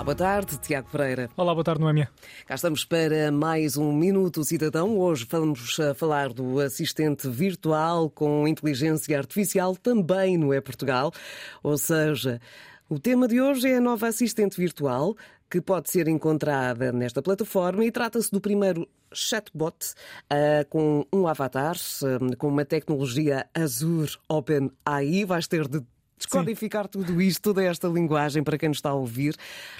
[0.00, 1.28] Olá, boa tarde, Tiago Pereira.
[1.36, 2.08] Olá, boa tarde, Noémia.
[2.46, 4.98] Cá estamos para mais um Minuto Cidadão.
[4.98, 11.12] Hoje vamos a falar do assistente virtual com inteligência artificial também no É Portugal.
[11.62, 12.40] Ou seja,
[12.88, 15.14] o tema de hoje é a nova assistente virtual
[15.50, 19.76] que pode ser encontrada nesta plataforma e trata-se do primeiro chatbot
[20.32, 25.26] uh, com um avatar, uh, com uma tecnologia Azure Open AI.
[25.26, 25.82] Vais ter de
[26.20, 26.90] descodificar Sim.
[26.90, 29.34] tudo isto, toda esta linguagem para quem nos está a ouvir,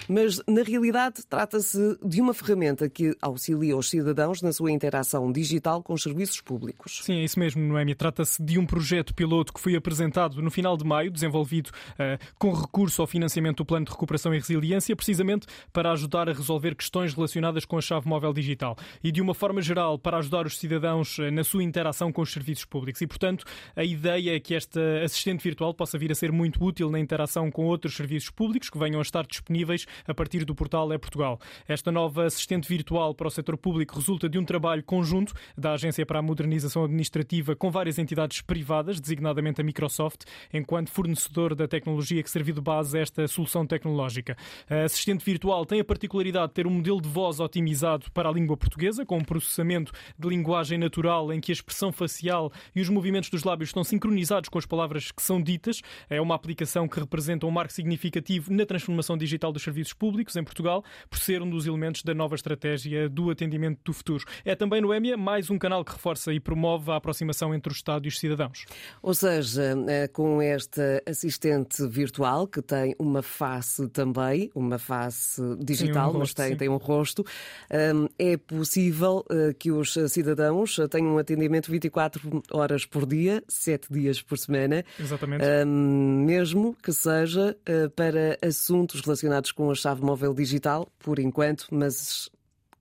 [0.09, 5.83] mas na realidade trata-se de uma ferramenta que auxilia os cidadãos na sua interação digital
[5.83, 7.01] com os serviços públicos.
[7.03, 7.95] Sim, é isso mesmo, Noémia.
[7.95, 12.53] Trata-se de um projeto piloto que foi apresentado no final de maio, desenvolvido uh, com
[12.53, 17.13] recurso ao financiamento do Plano de Recuperação e Resiliência, precisamente para ajudar a resolver questões
[17.13, 21.19] relacionadas com a chave móvel digital e, de uma forma geral, para ajudar os cidadãos
[21.19, 23.03] uh, na sua interação com os serviços públicos.
[23.03, 23.45] E, portanto,
[23.77, 26.99] a ideia é que esta assistente virtual possa vir a ser ser muito útil na
[26.99, 30.99] interação com outros serviços públicos que venham a estar disponíveis a partir do portal É
[30.99, 31.39] Portugal.
[31.67, 36.07] Esta nova assistente virtual para o setor público resulta de um trabalho conjunto da Agência
[36.07, 42.23] para a Modernização Administrativa com várias entidades privadas, designadamente a Microsoft, enquanto fornecedor da tecnologia
[42.23, 44.37] que serviu de base a esta solução tecnológica.
[44.69, 48.33] A assistente virtual tem a particularidade de ter um modelo de voz otimizado para a
[48.33, 52.89] língua portuguesa, com um processamento de linguagem natural em que a expressão facial e os
[52.89, 55.81] movimentos dos lábios estão sincronizados com as palavras que são ditas.
[56.09, 60.37] É é uma aplicação que representa um marco significativo na transformação digital dos serviços públicos
[60.37, 64.25] em Portugal, por ser um dos elementos da nova estratégia do atendimento do futuro.
[64.45, 67.75] É também no EMIA mais um canal que reforça e promove a aproximação entre o
[67.75, 68.67] Estado e os cidadãos.
[69.03, 76.11] Ou seja, eh, com esta assistente virtual que tem uma face também, uma face digital,
[76.11, 77.25] um rosto, mas tem, tem um rosto,
[77.71, 83.89] eh, é possível eh, que os cidadãos tenham um atendimento 24 horas por dia, 7
[83.91, 84.85] dias por semana.
[84.99, 85.45] Exatamente.
[85.67, 91.67] Um, mesmo que seja uh, para assuntos relacionados com a chave móvel digital, por enquanto,
[91.71, 92.31] mas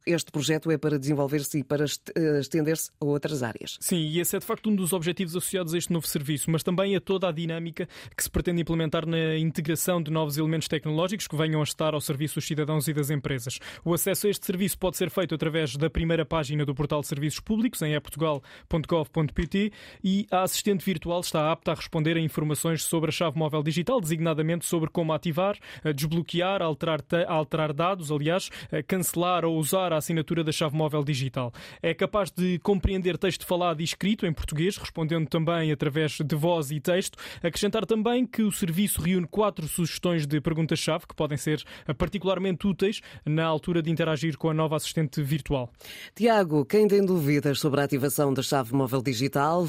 [0.06, 3.78] este projeto é para desenvolver-se e para eh, estender-se a outras áreas.
[3.80, 6.64] Sim, e esse é de facto um dos objetivos associados a este novo serviço, mas
[6.64, 11.28] também a toda a dinâmica que se pretende implementar na integração de novos elementos tecnológicos
[11.28, 13.60] que venham a estar ao serviço dos cidadãos e das empresas.
[13.84, 17.08] O acesso a este serviço pode ser feito através da primeira página do portal de
[17.08, 19.72] serviços públicos em eportugal.gov.pt
[20.04, 24.00] e a assistente virtual está apta a responder a informações sobre a chave móvel digital,
[24.00, 25.58] designadamente sobre como ativar,
[25.96, 28.50] desbloquear, alterar, alterar dados, aliás,
[28.88, 31.52] cancelar ou usar a assinatura da chave móvel digital.
[31.82, 36.72] É capaz de compreender texto falado e escrito em português, respondendo também através de voz
[36.72, 37.18] e texto.
[37.44, 41.64] Acrescentar também que o serviço reúne quatro sugestões de perguntas-chave que podem ser
[41.98, 45.72] particularmente úteis na altura de interagir com a nova assistente virtual.
[46.16, 49.66] Tiago, quem tem dúvidas sobre a ativação da chave móvel digital,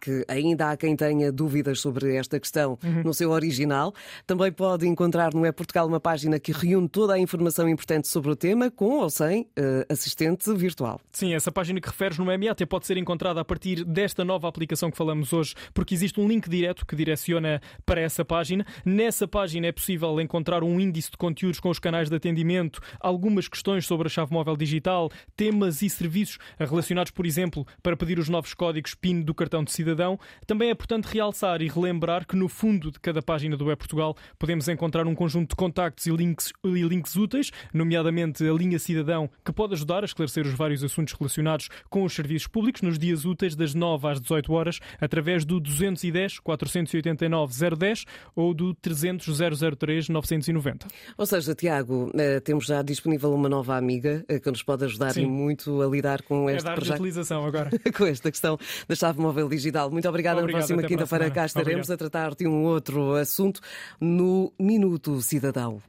[0.00, 3.02] que ainda há quem tenha dúvidas sobre esta questão uhum.
[3.04, 3.94] no seu original,
[4.26, 8.30] também pode encontrar no É Portugal uma página que reúne toda a informação importante sobre
[8.30, 9.46] o tema, com ou sem uh,
[9.88, 11.00] assistente virtual.
[11.12, 14.90] Sim, essa página que referes no MAT pode ser encontrada a partir desta nova aplicação
[14.90, 18.66] que falamos hoje, porque existe um link direto que direciona para essa página.
[18.84, 23.48] Nessa página é possível encontrar um índice de conteúdos com os canais de atendimento, algumas
[23.48, 28.28] questões sobre a chave móvel digital, temas e serviços relacionados, por exemplo, para pedir os
[28.28, 30.18] novos códigos PIN do cartão de cidadão.
[30.46, 34.16] Também é importante realçar e relembrar que no fundo de cada página do Web Portugal
[34.38, 39.30] podemos encontrar um conjunto de contactos e links, e links úteis, nomeadamente a linha cidadão,
[39.44, 43.24] que pode ajudar a esclarecer os vários assuntos relacionados com os serviços públicos nos dias
[43.24, 48.04] úteis das 9 às 18 horas através do 210 489 010
[48.34, 49.38] ou do 300
[49.78, 50.86] 003 990.
[51.16, 55.12] Ou seja, Tiago, eh, temos já disponível uma nova amiga eh, que nos pode ajudar
[55.12, 55.26] Sim.
[55.26, 56.94] muito a lidar com é este dar projeto.
[56.96, 57.70] utilização agora.
[57.96, 59.90] com esta questão da chave móvel digital.
[59.90, 60.40] Muito obrigada.
[60.40, 61.92] Obrigado, Na próxima quinta-feira cá estaremos Obrigado.
[61.92, 63.60] a tratar de um outro assunto
[64.00, 65.80] no Minuto Cidadão.